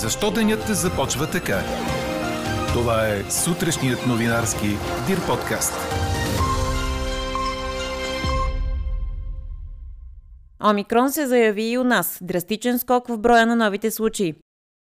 Защо 0.00 0.30
денят 0.30 0.66
започва 0.66 1.30
така? 1.30 1.62
Това 2.72 3.08
е 3.08 3.30
сутрешният 3.30 4.06
новинарски 4.06 4.66
Дир 5.06 5.26
подкаст. 5.26 5.72
Омикрон 10.70 11.12
се 11.12 11.26
заяви 11.26 11.62
и 11.62 11.78
у 11.78 11.84
нас. 11.84 12.18
Драстичен 12.22 12.78
скок 12.78 13.08
в 13.08 13.18
броя 13.18 13.46
на 13.46 13.56
новите 13.56 13.90
случаи. 13.90 14.34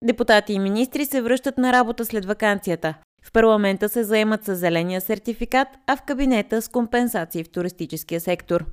Депутати 0.05 0.53
и 0.53 0.59
министри 0.59 1.07
се 1.07 1.23
връщат 1.23 1.59
на 1.59 1.73
работа 1.73 2.05
след 2.05 2.25
вакансията. 2.25 2.95
В 3.25 3.33
парламента 3.33 3.89
се 3.89 4.05
заемат 4.05 4.45
с 4.45 4.57
зеления 4.57 5.01
сертификат, 5.01 5.69
а 5.87 5.97
в 5.97 6.03
кабинета 6.03 6.63
с 6.63 6.69
компенсации 6.69 7.45
в 7.45 7.51
туристическия 7.51 8.21
сектор. 8.21 8.65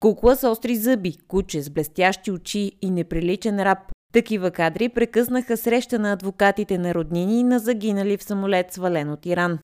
Кукла 0.00 0.36
с 0.36 0.48
остри 0.48 0.76
зъби, 0.76 1.16
куче 1.28 1.62
с 1.62 1.70
блестящи 1.70 2.30
очи 2.30 2.72
и 2.82 2.90
неприличен 2.90 3.60
раб. 3.60 3.78
Такива 4.12 4.50
кадри 4.50 4.88
прекъснаха 4.88 5.56
среща 5.56 5.98
на 5.98 6.12
адвокатите 6.12 6.78
на 6.78 6.94
роднини 6.94 7.42
на 7.42 7.58
загинали 7.58 8.16
в 8.16 8.22
самолет 8.22 8.72
свален 8.72 9.10
от 9.10 9.26
Иран. 9.26 9.58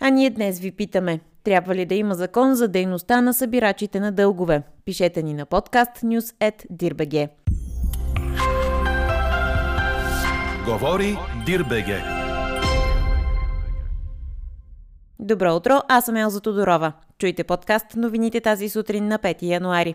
А 0.00 0.10
ние 0.10 0.30
днес 0.30 0.60
ви 0.60 0.72
питаме, 0.72 1.20
трябва 1.44 1.74
ли 1.74 1.86
да 1.86 1.94
има 1.94 2.14
закон 2.14 2.54
за 2.54 2.68
дейността 2.68 3.20
на 3.20 3.34
събирачите 3.34 4.00
на 4.00 4.12
дългове? 4.12 4.62
Пишете 4.84 5.22
ни 5.22 5.34
на 5.34 5.46
подкаст 5.46 5.96
news.dirbg. 5.96 7.28
Говори 10.64 11.16
Дирбеге. 11.46 12.02
Добро 15.18 15.56
утро, 15.56 15.80
аз 15.88 16.04
съм 16.04 16.16
Елза 16.16 16.40
Тодорова. 16.40 16.92
Чуйте 17.18 17.44
подкаст 17.44 17.86
новините 17.96 18.40
тази 18.40 18.68
сутрин 18.68 19.08
на 19.08 19.18
5 19.18 19.42
януари. 19.42 19.94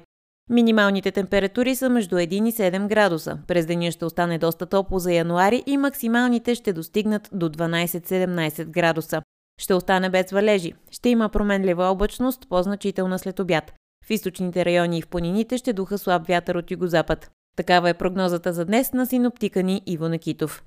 Минималните 0.52 1.12
температури 1.12 1.76
са 1.76 1.90
между 1.90 2.16
1 2.16 2.50
и 2.50 2.52
7 2.52 2.88
градуса. 2.88 3.38
През 3.48 3.66
деня 3.66 3.92
ще 3.92 4.06
остане 4.06 4.38
доста 4.38 4.66
топло 4.66 5.00
за 5.00 5.14
януари 5.14 5.64
и 5.66 5.78
максималните 5.78 6.56
ще 6.56 6.74
достигнат 6.74 7.30
до 7.32 7.50
12-17 7.50 8.66
градуса. 8.66 9.22
Ще 9.62 9.74
остане 9.74 10.10
без 10.10 10.32
валежи. 10.32 10.74
Ще 10.92 11.10
има 11.10 11.30
променлива 11.30 11.86
облачност, 11.86 12.50
по-значителна 12.50 13.20
след 13.20 13.40
обяд. 13.40 13.74
В 14.06 14.10
източните 14.10 14.66
райони 14.66 14.98
и 14.98 15.02
в 15.02 15.08
планините 15.08 15.58
ще 15.58 15.74
духа 15.74 15.98
слаб 15.98 16.28
вятър 16.28 16.56
от 16.56 16.72
югозапад. 16.72 17.32
Такава 17.58 17.90
е 17.90 17.94
прогнозата 17.94 18.54
за 18.54 18.66
днес 18.66 18.94
на 18.94 19.06
синоптика 19.06 19.64
ни 19.64 19.82
Иво 19.86 20.10
Накитов. 20.10 20.64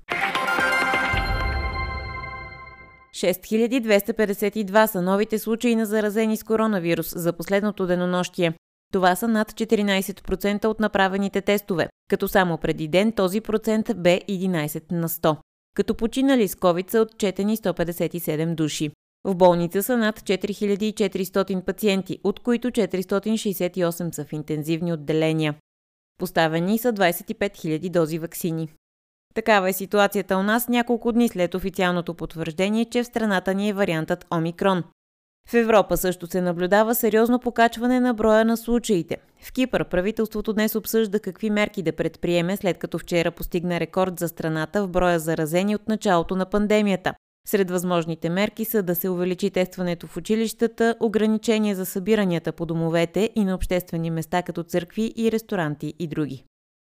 6252 3.15 4.85
са 4.85 5.01
новите 5.01 5.39
случаи 5.39 5.75
на 5.75 5.85
заразени 5.85 6.37
с 6.37 6.43
коронавирус 6.43 7.13
за 7.15 7.33
последното 7.33 7.87
денонощие. 7.87 8.53
Това 8.95 9.15
са 9.15 9.27
над 9.27 9.51
14% 9.51 10.65
от 10.65 10.79
направените 10.79 11.41
тестове, 11.41 11.87
като 12.09 12.27
само 12.27 12.57
преди 12.57 12.87
ден 12.87 13.11
този 13.11 13.41
процент 13.41 13.91
бе 13.95 14.21
11 14.29 14.91
на 14.91 15.09
100. 15.09 15.37
Като 15.75 15.95
починали 15.95 16.47
с 16.47 16.55
COVID 16.55 16.91
са 16.91 17.01
отчетени 17.01 17.57
157 17.57 18.55
души. 18.55 18.91
В 19.23 19.35
болница 19.35 19.83
са 19.83 19.97
над 19.97 20.19
4400 20.19 21.61
пациенти, 21.61 22.19
от 22.23 22.39
които 22.39 22.71
468 22.71 24.15
са 24.15 24.25
в 24.25 24.33
интензивни 24.33 24.93
отделения. 24.93 25.55
Поставени 26.19 26.77
са 26.77 26.93
25 26.93 27.35
000 27.37 27.89
дози 27.89 28.19
вакцини. 28.19 28.69
Такава 29.33 29.69
е 29.69 29.73
ситуацията 29.73 30.37
у 30.37 30.43
нас 30.43 30.67
няколко 30.67 31.11
дни 31.11 31.29
след 31.29 31.55
официалното 31.55 32.13
потвърждение, 32.13 32.85
че 32.85 33.03
в 33.03 33.07
страната 33.07 33.53
ни 33.53 33.69
е 33.69 33.73
вариантът 33.73 34.25
Омикрон. 34.33 34.83
В 35.49 35.53
Европа 35.53 35.97
също 35.97 36.27
се 36.27 36.41
наблюдава 36.41 36.95
сериозно 36.95 37.39
покачване 37.39 37.99
на 37.99 38.13
броя 38.13 38.45
на 38.45 38.57
случаите. 38.57 39.17
В 39.41 39.53
Кипър 39.53 39.85
правителството 39.85 40.53
днес 40.53 40.75
обсъжда 40.75 41.19
какви 41.19 41.49
мерки 41.49 41.81
да 41.81 41.91
предприеме, 41.91 42.57
след 42.57 42.77
като 42.77 42.99
вчера 42.99 43.31
постигна 43.31 43.79
рекорд 43.79 44.19
за 44.19 44.27
страната 44.27 44.83
в 44.83 44.87
броя 44.87 45.19
заразени 45.19 45.75
от 45.75 45.87
началото 45.87 46.35
на 46.35 46.45
пандемията. 46.45 47.13
Сред 47.47 47.71
възможните 47.71 48.29
мерки 48.29 48.65
са 48.65 48.83
да 48.83 48.95
се 48.95 49.09
увеличи 49.09 49.49
тестването 49.49 50.07
в 50.07 50.17
училищата, 50.17 50.95
ограничения 50.99 51.75
за 51.75 51.85
събиранията 51.85 52.51
по 52.51 52.65
домовете 52.65 53.29
и 53.35 53.45
на 53.45 53.55
обществени 53.55 54.11
места 54.11 54.41
като 54.41 54.63
църкви 54.63 55.13
и 55.17 55.31
ресторанти 55.31 55.93
и 55.99 56.07
други. 56.07 56.43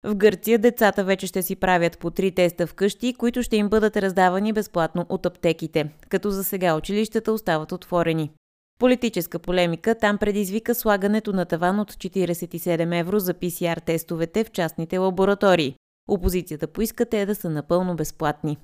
В 0.04 0.14
Гърция 0.14 0.58
децата 0.58 1.04
вече 1.04 1.26
ще 1.26 1.42
си 1.42 1.56
правят 1.56 1.98
по 1.98 2.10
три 2.10 2.32
теста 2.32 2.66
вкъщи, 2.66 3.14
които 3.14 3.42
ще 3.42 3.56
им 3.56 3.68
бъдат 3.68 3.96
раздавани 3.96 4.52
безплатно 4.52 5.06
от 5.08 5.26
аптеките, 5.26 5.90
като 6.08 6.30
за 6.30 6.44
сега 6.44 6.76
училищата 6.76 7.32
остават 7.32 7.72
отворени. 7.72 8.30
Политическа 8.78 9.38
полемика 9.38 9.94
там 9.94 10.18
предизвика 10.18 10.74
слагането 10.74 11.32
на 11.32 11.44
таван 11.44 11.80
от 11.80 11.92
47 11.92 13.00
евро 13.00 13.18
за 13.18 13.34
ПСР 13.34 13.80
тестовете 13.80 14.44
в 14.44 14.50
частните 14.50 14.98
лаборатории. 14.98 15.74
Опозицията 16.08 16.66
поиска 16.66 17.06
те 17.06 17.26
да 17.26 17.34
са 17.34 17.50
напълно 17.50 17.96
безплатни. 17.96 18.58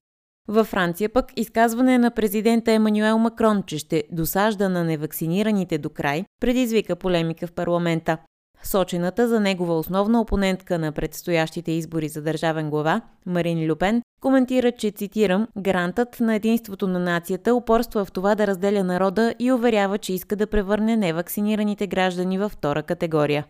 Във 0.48 0.66
Франция 0.66 1.08
пък 1.08 1.26
изказване 1.36 1.98
на 1.98 2.10
президента 2.10 2.72
Емануел 2.72 3.18
Макрон, 3.18 3.62
че 3.66 3.78
ще 3.78 4.04
досажда 4.12 4.68
на 4.68 4.84
невакцинираните 4.84 5.78
до 5.78 5.90
край, 5.90 6.24
предизвика 6.40 6.96
полемика 6.96 7.46
в 7.46 7.52
парламента. 7.52 8.18
Сочената 8.64 9.28
за 9.28 9.40
негова 9.40 9.78
основна 9.78 10.20
опонентка 10.20 10.78
на 10.78 10.92
предстоящите 10.92 11.72
избори 11.72 12.08
за 12.08 12.22
държавен 12.22 12.70
глава, 12.70 13.00
Марин 13.26 13.70
Люпен, 13.70 14.02
коментира, 14.22 14.72
че, 14.72 14.90
цитирам, 14.90 15.48
гарантът 15.58 16.20
на 16.20 16.34
единството 16.34 16.88
на 16.88 16.98
нацията 16.98 17.54
упорства 17.54 18.04
в 18.04 18.12
това 18.12 18.34
да 18.34 18.46
разделя 18.46 18.84
народа 18.84 19.34
и 19.38 19.52
уверява, 19.52 19.98
че 19.98 20.12
иска 20.12 20.36
да 20.36 20.46
превърне 20.46 20.96
невакцинираните 20.96 21.86
граждани 21.86 22.38
във 22.38 22.52
втора 22.52 22.82
категория. 22.82 23.44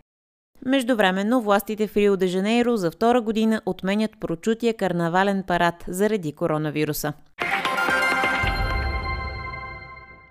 Междувременно 0.66 1.40
властите 1.40 1.86
в 1.86 1.96
Рио 1.96 2.16
де 2.16 2.26
Жанейро 2.26 2.76
за 2.76 2.90
втора 2.90 3.20
година 3.20 3.60
отменят 3.66 4.10
прочутия 4.20 4.74
карнавален 4.74 5.42
парад 5.46 5.84
заради 5.88 6.32
коронавируса. 6.32 7.12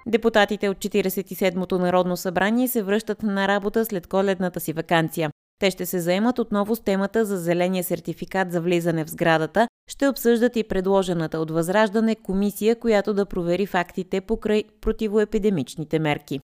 Депутатите 0.08 0.69
от 0.69 0.78
47-то 0.78 1.80
Народно 1.80 2.18
събрание 2.18 2.68
се 2.68 2.84
връщат 2.84 3.24
на 3.24 3.47
работа 3.47 3.86
след 3.86 4.08
коледната 4.08 4.59
си 4.59 4.74
вакансия. 4.74 5.31
Те 5.59 5.72
ще 5.72 5.86
се 5.86 6.00
заемат 6.00 6.40
отново 6.40 6.75
с 6.75 6.84
темата 6.84 7.25
за 7.25 7.38
зеления 7.38 7.84
сертификат 7.84 8.52
за 8.52 8.62
влизане 8.62 9.06
в 9.06 9.09
сградата, 9.09 9.68
ще 9.90 10.08
обсъждат 10.08 10.56
и 10.56 10.63
предложената 10.63 11.40
от 11.40 11.52
Възраждане 11.52 12.16
комисия, 12.16 12.80
която 12.80 13.13
да 13.13 13.25
провери 13.25 13.66
фактите 13.66 14.22
покрай 14.22 14.63
противоепидемичните 14.81 16.00
мерки. 16.00 16.40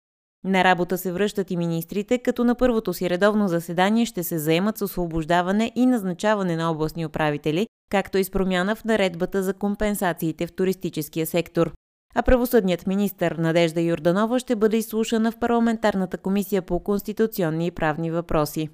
На 0.44 0.64
работа 0.64 0.98
се 0.98 1.12
връщат 1.12 1.50
и 1.50 1.56
министрите, 1.56 2.18
като 2.18 2.44
на 2.44 2.54
първото 2.54 2.94
си 2.94 3.10
редовно 3.10 3.48
заседание 3.48 4.06
ще 4.06 4.22
се 4.22 4.38
заемат 4.38 4.78
с 4.78 4.82
освобождаване 4.82 5.72
и 5.74 5.86
назначаване 5.86 6.56
на 6.56 6.70
областни 6.70 7.06
управители, 7.06 7.66
както 7.90 8.18
и 8.18 8.24
с 8.24 8.30
промяна 8.30 8.76
в 8.76 8.84
наредбата 8.84 9.42
за 9.42 9.54
компенсациите 9.54 10.46
в 10.46 10.52
туристическия 10.52 11.26
сектор 11.26 11.72
а 12.14 12.22
правосъдният 12.22 12.86
министр 12.86 13.34
Надежда 13.38 13.80
Юрданова 13.80 14.38
ще 14.38 14.56
бъде 14.56 14.76
изслушана 14.76 15.32
в 15.32 15.38
парламентарната 15.38 16.18
комисия 16.18 16.62
по 16.62 16.80
конституционни 16.80 17.66
и 17.66 17.70
правни 17.70 18.10
въпроси. 18.10 18.68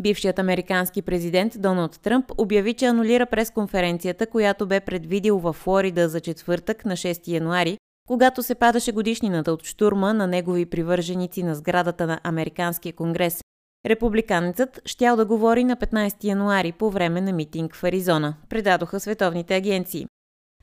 Бившият 0.00 0.38
американски 0.38 1.02
президент 1.02 1.52
Доналд 1.58 2.00
Тръмп 2.02 2.32
обяви, 2.38 2.74
че 2.74 2.86
анулира 2.86 3.26
пресконференцията, 3.26 4.26
която 4.26 4.66
бе 4.66 4.80
предвидил 4.80 5.38
във 5.38 5.56
Флорида 5.56 6.08
за 6.08 6.20
четвъртък 6.20 6.84
на 6.84 6.96
6 6.96 7.28
януари, 7.28 7.78
когато 8.08 8.42
се 8.42 8.54
падаше 8.54 8.92
годишнината 8.92 9.52
от 9.52 9.64
штурма 9.64 10.14
на 10.14 10.26
негови 10.26 10.66
привърженици 10.66 11.42
на 11.42 11.54
сградата 11.54 12.06
на 12.06 12.20
Американския 12.24 12.92
конгрес. 12.92 13.40
Републиканецът 13.86 14.80
щял 14.84 15.16
да 15.16 15.24
говори 15.24 15.64
на 15.64 15.76
15 15.76 16.24
януари 16.24 16.72
по 16.72 16.90
време 16.90 17.20
на 17.20 17.32
митинг 17.32 17.74
в 17.74 17.84
Аризона, 17.84 18.34
предадоха 18.48 19.00
световните 19.00 19.56
агенции. 19.56 20.06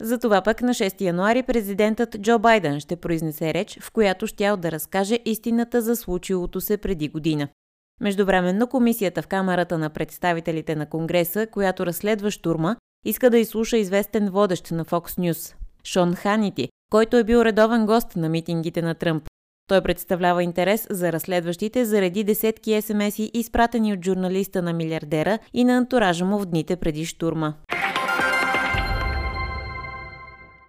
Затова 0.02 0.42
пък 0.42 0.62
на 0.62 0.74
6 0.74 1.02
януари 1.02 1.44
президентът 1.44 2.22
Джо 2.22 2.40
Байден 2.40 2.80
ще 2.80 2.96
произнесе 2.96 3.54
реч, 3.54 3.78
в 3.82 3.92
която 3.92 4.28
щял 4.28 4.58
да 4.58 4.72
разкаже 4.72 5.20
истината 5.26 5.82
за 5.82 5.96
случилото 5.96 6.62
се 6.62 6.78
преди 6.78 7.08
година. 7.08 7.48
Междувременно 8.02 8.68
комисията 8.68 9.22
в 9.22 9.28
Камерата 9.28 9.78
на 9.78 9.90
представителите 9.90 10.76
на 10.76 10.86
Конгреса, 10.86 11.47
която 11.47 11.86
разследва 11.86 12.32
штурма, 12.32 12.76
иска 13.06 13.30
да 13.30 13.38
изслуша 13.38 13.78
известен 13.78 14.30
водещ 14.30 14.72
на 14.72 14.86
Fox 14.86 15.20
News– 15.20 15.56
Шон 15.84 16.16
Ханити, 16.16 16.70
който 16.91 17.18
е 17.18 17.24
бил 17.24 17.38
редовен 17.38 17.86
гост 17.86 18.16
на 18.16 18.30
митингите 18.30 18.82
на 18.82 18.96
Тръмп. 18.96 19.24
Той 19.68 19.82
представлява 19.82 20.44
интерес 20.44 20.88
за 20.90 21.12
разследващите 21.12 21.86
заради 21.86 22.24
десетки 22.24 22.82
СМС-и, 22.82 23.32
изпратени 23.34 23.94
от 23.94 24.06
журналиста 24.06 24.62
на 24.62 24.74
милиардера 24.74 25.40
и 25.53 25.64
на 25.64 25.78
антуража 25.78 26.26
му 26.26 26.40
в 26.40 26.46
дните 26.46 26.76
преди 26.76 27.06
штурма. 27.06 27.53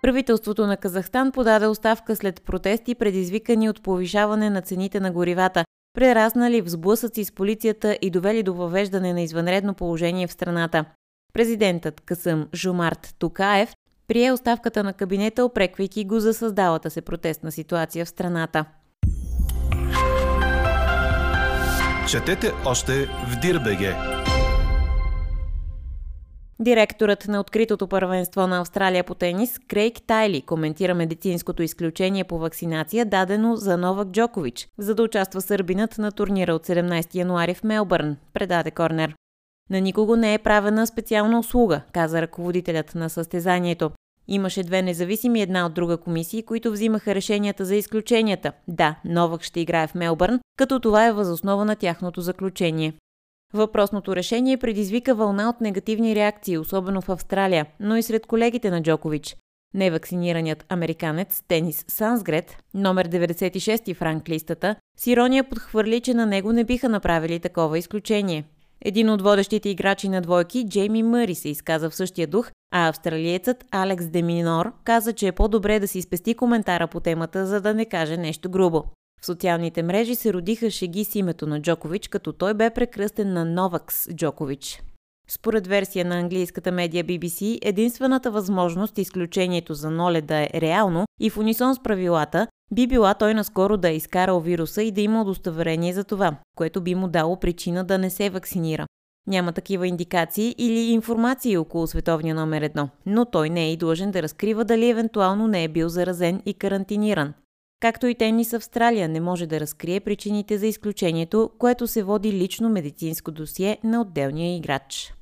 Правителството 0.07 0.67
на 0.67 0.77
Казахстан 0.77 1.33
подаде 1.33 1.67
оставка 1.67 2.17
след 2.17 2.43
протести, 2.43 2.95
предизвикани 2.95 3.71
от 3.71 3.83
повишаване 3.83 4.51
на 4.51 4.63
цените 4.63 5.01
на 5.01 5.13
горивата, 5.13 5.65
прераснали 5.95 6.61
в 6.61 6.69
сблъсъци 6.69 7.25
с 7.25 7.33
полицията 7.33 7.99
и 8.03 8.11
довели 8.11 8.43
до 8.43 8.55
въвеждане 8.55 9.13
на 9.13 9.21
извънредно 9.21 9.75
положение 9.75 10.27
в 10.27 10.33
страната. 10.33 10.85
Президентът 11.33 12.01
Късъм 12.01 12.49
Жумарт 12.55 13.15
Тукаев 13.19 13.73
прие 14.09 14.33
оставката 14.33 14.85
на 14.85 14.93
кабинета, 14.93 15.45
опреквайки 15.45 16.05
го 16.05 16.21
за 16.21 16.35
създалата 16.35 16.91
се 16.91 17.01
протестна 17.03 17.53
ситуация 17.53 18.05
в 18.05 18.09
страната. 18.09 18.65
Четете 22.09 22.53
още 22.67 22.93
в 23.07 23.41
Дирбеге! 23.43 23.97
Директорът 26.61 27.29
на 27.29 27.41
откритото 27.41 27.89
първенство 27.89 28.47
на 28.47 28.61
Австралия 28.61 29.05
по 29.05 29.15
тенис, 29.15 29.59
Крейг 29.69 30.03
Тайли, 30.07 30.43
коментира 30.43 30.95
медицинското 30.95 31.63
изключение 31.63 32.25
по 32.25 32.39
вакцинация, 32.39 33.05
дадено 33.05 33.57
за 33.57 33.77
Новак 33.77 34.09
Джокович, 34.09 34.69
за 34.79 34.95
да 34.95 35.03
участва 35.03 35.41
сърбинът 35.41 35.99
на 35.99 36.13
турнира 36.13 36.55
от 36.55 36.67
17 36.67 37.15
януари 37.15 37.55
в 37.55 37.65
Мелбърн, 37.65 38.17
предаде 38.35 38.71
Корнер. 38.71 39.15
На 39.71 39.81
никого 39.81 40.17
не 40.17 40.35
е 40.35 40.39
правена 40.39 40.87
специална 40.87 41.39
услуга, 41.39 41.81
каза 41.93 42.23
ръководителят 42.23 42.95
на 42.95 43.11
състезанието. 43.11 43.91
Имаше 44.29 44.63
две 44.63 44.83
независими 44.83 45.43
една 45.43 45.67
от 45.67 45.75
друга 45.75 45.97
комисии, 45.97 46.43
които 46.43 46.73
взимаха 46.73 47.15
решенията 47.15 47.65
за 47.65 47.77
изключенията. 47.77 48.53
Да, 48.69 48.97
Новак 49.05 49.43
ще 49.43 49.61
играе 49.61 49.87
в 49.87 49.95
Мелбърн, 49.95 50.41
като 50.57 50.81
това 50.81 51.07
е 51.07 51.13
възоснова 51.13 51.65
на 51.65 51.77
тяхното 51.77 52.21
заключение. 52.21 52.93
Въпросното 53.55 54.17
решение 54.17 54.57
предизвика 54.57 55.15
вълна 55.15 55.49
от 55.49 55.61
негативни 55.61 56.15
реакции, 56.15 56.59
особено 56.59 57.01
в 57.01 57.09
Австралия, 57.09 57.67
но 57.81 57.97
и 57.97 58.03
сред 58.03 58.27
колегите 58.27 58.71
на 58.71 58.83
Джокович. 58.83 59.37
Невакцинираният 59.75 60.65
американец 60.69 61.43
Тенис 61.49 61.85
Сансгрет, 61.89 62.57
номер 62.75 63.09
96 63.09 63.95
в 63.95 64.03
ранглистата, 64.03 64.77
с 64.99 65.07
ирония 65.07 65.45
подхвърли, 65.49 66.01
че 66.01 66.15
на 66.15 66.27
него 66.27 66.53
не 66.53 66.65
биха 66.65 66.89
направили 66.89 67.41
такова 67.41 67.79
изключение. 67.79 68.45
Един 68.81 69.11
от 69.11 69.23
водещите 69.23 69.69
играчи 69.69 70.09
на 70.09 70.21
двойки, 70.21 70.69
Джейми 70.69 71.03
Мъри, 71.03 71.35
се 71.35 71.49
изказа 71.49 71.91
в 71.91 71.95
същия 71.95 72.27
дух, 72.27 72.51
а 72.73 72.89
австралиецът 72.89 73.65
Алекс 73.71 74.07
Деминор 74.07 74.73
каза, 74.85 75.13
че 75.13 75.27
е 75.27 75.33
по-добре 75.33 75.81
да 75.81 75.89
си 75.89 76.03
спести 76.03 76.35
коментара 76.35 76.87
по 76.87 77.01
темата, 77.01 77.47
за 77.47 77.61
да 77.61 77.75
не 77.75 77.85
каже 77.85 78.17
нещо 78.17 78.51
грубо. 78.51 78.85
Социалните 79.27 79.83
мрежи 79.83 80.15
се 80.15 80.33
родиха 80.33 80.71
шеги 80.71 81.05
с 81.05 81.15
името 81.15 81.47
на 81.47 81.63
Джокович, 81.63 82.09
като 82.09 82.33
той 82.33 82.55
бе 82.55 82.71
прекръстен 82.71 83.33
на 83.33 83.45
Новакс 83.45 84.09
Джокович. 84.15 84.83
Според 85.29 85.67
версия 85.67 86.05
на 86.05 86.19
английската 86.19 86.73
медия 86.73 87.05
BBC, 87.05 87.59
единствената 87.63 88.31
възможност 88.31 88.99
изключението 88.99 89.75
за 89.75 89.91
Ноле 89.91 90.21
да 90.21 90.37
е 90.37 90.49
реално 90.55 91.05
и 91.21 91.31
в 91.31 91.39
унисон 91.39 91.75
с 91.75 91.83
правилата, 91.83 92.47
би 92.73 92.87
била 92.87 93.15
той 93.15 93.35
наскоро 93.35 93.77
да 93.77 93.89
е 93.89 93.97
изкарал 93.97 94.41
вируса 94.41 94.83
и 94.83 94.91
да 94.91 95.01
има 95.01 95.23
удостоверение 95.23 95.93
за 95.93 96.05
това, 96.05 96.37
което 96.57 96.81
би 96.81 96.95
му 96.95 97.09
дало 97.09 97.41
причина 97.41 97.85
да 97.85 97.99
не 97.99 98.11
се 98.11 98.31
вакцинира. 98.31 98.87
Няма 99.27 99.53
такива 99.53 99.87
индикации 99.87 100.55
или 100.59 100.79
информации 100.79 101.57
около 101.57 101.87
световния 101.87 102.35
номер 102.35 102.63
едно, 102.63 102.89
но 103.07 103.25
той 103.25 103.51
не 103.51 103.65
е 103.65 103.73
и 103.73 103.77
длъжен 103.77 104.11
да 104.11 104.23
разкрива 104.23 104.65
дали 104.65 104.91
евентуално 104.91 105.49
не 105.49 105.65
е 105.65 105.69
бил 105.69 105.89
заразен 105.89 106.43
и 106.47 106.55
карантиниран. 106.55 107.35
Както 107.81 108.07
и 108.07 108.15
тенис 108.15 108.53
Австралия 108.53 109.09
не 109.09 109.21
може 109.21 109.47
да 109.47 109.61
разкрие 109.61 110.01
причините 110.01 110.59
за 110.59 110.67
изключението, 110.67 111.51
което 111.59 111.87
се 111.87 112.03
води 112.03 112.33
лично 112.33 112.69
медицинско 112.69 113.31
досие 113.31 113.79
на 113.85 114.01
отделния 114.01 114.57
играч. 114.57 115.15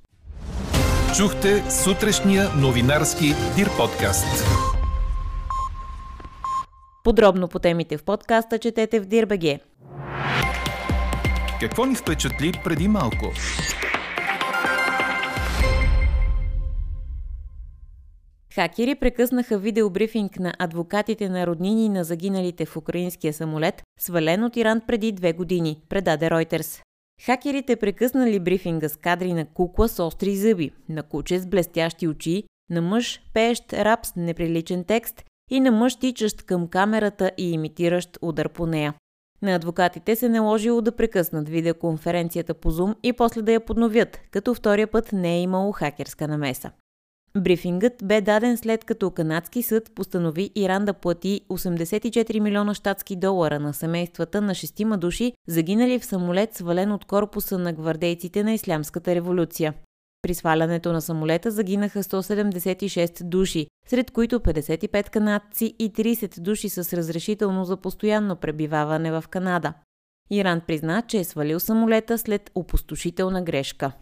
Чухте 1.17 1.71
сутрешния 1.71 2.49
новинарски 2.57 3.27
Дир 3.57 3.71
подкаст. 3.77 4.45
Подробно 7.05 7.49
по 7.49 7.59
темите 7.59 7.99
в 7.99 8.05
подкаста 8.05 8.59
четете 8.59 9.01
в 9.01 9.07
Дирбеге. 9.07 9.61
Какво 11.61 11.87
ни 11.87 11.95
впечатли 11.95 12.53
преди 12.65 12.89
малко? 12.89 13.33
Хакери 18.55 18.95
прекъснаха 18.95 19.59
видеобрифинг 19.59 20.39
на 20.39 20.55
адвокатите 20.59 21.29
на 21.29 21.47
роднини 21.47 21.89
на 21.89 22.05
загиналите 22.05 22.67
в 22.67 22.77
украинския 22.77 23.33
самолет, 23.33 23.83
свален 24.01 24.45
от 24.45 24.57
Иран 24.57 24.81
преди 24.87 25.13
две 25.13 25.33
години, 25.33 25.81
предаде 25.89 26.31
Reuters. 26.31 26.83
Хакерите 27.27 27.77
прекъснали 27.77 28.41
брифинга 28.41 28.89
с 28.89 28.97
кадри 28.97 29.33
на 29.33 29.47
кукла 29.47 29.89
с 29.89 30.03
остри 30.03 30.37
зъби, 30.37 30.71
на 30.89 31.03
куче 31.03 31.39
с 31.39 31.47
блестящи 31.47 32.09
очи, 32.09 32.45
на 32.71 32.83
мъж, 32.83 33.23
пеещ 33.35 33.73
рап 33.73 34.07
с 34.07 34.17
неприличен 34.17 34.85
текст 34.85 35.25
и 35.51 35.61
на 35.61 35.73
мъж 35.73 35.97
тичащ 35.97 36.43
към 36.43 36.69
камерата 36.69 37.31
и 37.39 37.53
имитиращ 37.53 38.19
удар 38.23 38.49
по 38.49 38.67
нея. 38.67 38.95
На 39.43 39.55
адвокатите 39.55 40.17
се 40.17 40.29
наложило 40.29 40.81
да 40.81 40.97
прекъснат 40.97 41.49
видеоконференцията 41.49 42.55
по 42.55 42.71
Zoom 42.71 42.95
и 43.03 43.13
после 43.13 43.43
да 43.43 43.53
я 43.53 43.61
подновят, 43.61 44.21
като 44.31 44.55
втория 44.55 44.87
път 44.87 45.13
не 45.13 45.35
е 45.35 45.43
имало 45.43 45.73
хакерска 45.73 46.29
намеса. 46.29 46.71
Брифингът 47.39 47.93
бе 48.05 48.21
даден 48.21 48.57
след 48.57 48.85
като 48.85 49.11
канадски 49.11 49.63
съд 49.63 49.93
постанови 49.95 50.51
Иран 50.55 50.85
да 50.85 50.93
плати 50.93 51.41
84 51.51 52.41
милиона 52.41 52.75
щатски 52.75 53.17
долара 53.17 53.61
на 53.61 53.75
семействата 53.75 54.41
на 54.41 54.55
шестима 54.55 54.99
души, 54.99 55.33
загинали 55.49 55.99
в 55.99 56.05
самолет 56.05 56.55
свален 56.55 56.93
от 56.93 57.05
корпуса 57.05 57.59
на 57.59 57.73
гвардейците 57.73 58.45
на 58.45 58.53
Ислямската 58.53 59.15
революция. 59.15 59.75
При 60.23 60.35
свалянето 60.35 60.93
на 60.93 61.01
самолета 61.01 61.51
загинаха 61.51 62.03
176 62.03 63.25
души, 63.25 63.67
сред 63.87 64.11
които 64.11 64.41
55 64.41 65.11
канадци 65.11 65.75
и 65.79 65.93
30 65.93 66.41
души 66.41 66.69
с 66.69 66.97
разрешително 66.97 67.65
за 67.65 67.77
постоянно 67.77 68.37
пребиваване 68.37 69.13
в 69.13 69.25
Канада. 69.31 69.73
Иран 70.31 70.61
призна, 70.67 71.03
че 71.03 71.19
е 71.19 71.25
свалил 71.25 71.61
самолета 71.61 72.19
след 72.19 72.51
опустошителна 72.55 73.43
грешка. 73.43 73.93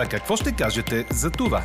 А 0.00 0.06
какво 0.06 0.36
ще 0.36 0.52
кажете 0.52 1.06
за 1.10 1.30
това? 1.30 1.62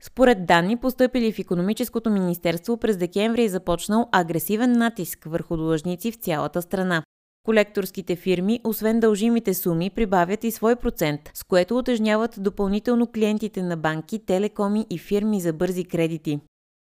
Според 0.00 0.46
данни, 0.46 0.76
поступили 0.76 1.32
в 1.32 1.38
економическото 1.38 2.10
министерство 2.10 2.76
през 2.76 2.96
декември 2.96 3.44
е 3.44 3.48
започнал 3.48 4.08
агресивен 4.12 4.72
натиск 4.72 5.24
върху 5.26 5.56
длъжници 5.56 6.12
в 6.12 6.16
цялата 6.16 6.62
страна. 6.62 7.02
Колекторските 7.44 8.16
фирми, 8.16 8.60
освен 8.64 9.00
дължимите 9.00 9.54
суми, 9.54 9.90
прибавят 9.90 10.44
и 10.44 10.50
свой 10.50 10.76
процент, 10.76 11.20
с 11.34 11.44
което 11.44 11.78
отежняват 11.78 12.34
допълнително 12.38 13.06
клиентите 13.06 13.62
на 13.62 13.76
банки, 13.76 14.26
телекоми 14.26 14.86
и 14.90 14.98
фирми 14.98 15.40
за 15.40 15.52
бързи 15.52 15.84
кредити. 15.84 16.40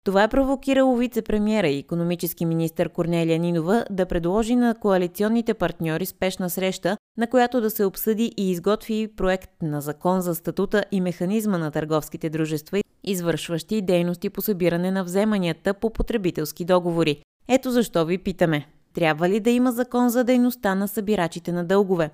Това 0.05 0.23
е 0.23 0.27
провокирало 0.27 0.97
вице-премьера 0.97 1.67
и 1.67 1.79
економически 1.79 2.45
министр 2.45 2.89
Корнелия 2.89 3.39
Нинова 3.39 3.85
да 3.89 4.05
предложи 4.05 4.55
на 4.55 4.75
коалиционните 4.75 5.53
партньори 5.53 6.05
спешна 6.05 6.49
среща, 6.49 6.97
на 7.17 7.27
която 7.27 7.61
да 7.61 7.69
се 7.69 7.85
обсъди 7.85 8.31
и 8.37 8.51
изготви 8.51 9.07
проект 9.15 9.51
на 9.61 9.81
закон 9.81 10.21
за 10.21 10.35
статута 10.35 10.83
и 10.91 11.01
механизма 11.01 11.57
на 11.57 11.71
търговските 11.71 12.29
дружества, 12.29 12.81
извършващи 13.03 13.81
дейности 13.81 14.29
по 14.29 14.41
събиране 14.41 14.91
на 14.91 15.03
вземанията 15.03 15.73
по 15.73 15.89
потребителски 15.89 16.65
договори. 16.65 17.21
Ето 17.47 17.71
защо 17.71 18.05
ви 18.05 18.17
питаме. 18.17 18.67
Трябва 18.93 19.29
ли 19.29 19.39
да 19.39 19.49
има 19.49 19.71
закон 19.71 20.09
за 20.09 20.23
дейността 20.23 20.75
на 20.75 20.87
събирачите 20.87 21.51
на 21.51 21.65
дългове? 21.65 22.09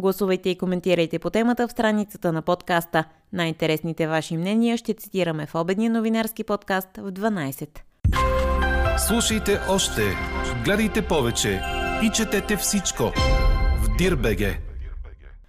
Гласувайте 0.00 0.50
и 0.50 0.58
коментирайте 0.58 1.18
по 1.18 1.30
темата 1.30 1.68
в 1.68 1.70
страницата 1.70 2.32
на 2.32 2.42
подкаста. 2.42 3.04
Най-интересните 3.32 4.06
ваши 4.06 4.36
мнения 4.36 4.76
ще 4.76 4.94
цитираме 4.94 5.46
в 5.46 5.54
обедния 5.54 5.90
новинарски 5.90 6.44
подкаст 6.44 6.88
в 6.96 7.12
12. 7.12 7.68
Слушайте 8.98 9.60
още, 9.68 10.02
гледайте 10.64 11.02
повече 11.02 11.62
и 12.02 12.10
четете 12.14 12.56
всичко 12.56 13.12
в 13.82 13.96
Дирбеге. 13.98 14.69